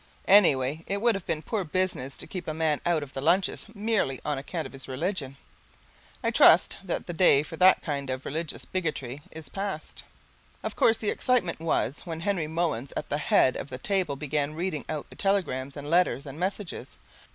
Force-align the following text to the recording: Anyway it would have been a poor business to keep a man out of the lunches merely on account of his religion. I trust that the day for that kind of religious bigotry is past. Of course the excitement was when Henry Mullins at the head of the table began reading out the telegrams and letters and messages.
Anyway 0.27 0.83
it 0.87 0.99
would 0.99 1.13
have 1.13 1.27
been 1.27 1.37
a 1.37 1.41
poor 1.43 1.63
business 1.63 2.17
to 2.17 2.25
keep 2.25 2.47
a 2.47 2.55
man 2.55 2.81
out 2.87 3.03
of 3.03 3.13
the 3.13 3.21
lunches 3.21 3.67
merely 3.75 4.19
on 4.25 4.39
account 4.39 4.65
of 4.65 4.73
his 4.73 4.87
religion. 4.87 5.37
I 6.23 6.31
trust 6.31 6.79
that 6.83 7.05
the 7.05 7.13
day 7.13 7.43
for 7.43 7.55
that 7.57 7.83
kind 7.83 8.09
of 8.09 8.25
religious 8.25 8.65
bigotry 8.65 9.21
is 9.29 9.47
past. 9.47 10.03
Of 10.63 10.75
course 10.75 10.97
the 10.97 11.11
excitement 11.11 11.59
was 11.59 11.99
when 12.03 12.21
Henry 12.21 12.47
Mullins 12.47 12.91
at 12.97 13.09
the 13.09 13.19
head 13.19 13.55
of 13.55 13.69
the 13.69 13.77
table 13.77 14.15
began 14.15 14.55
reading 14.55 14.85
out 14.89 15.07
the 15.11 15.15
telegrams 15.15 15.77
and 15.77 15.87
letters 15.87 16.25
and 16.25 16.39
messages. 16.39 16.97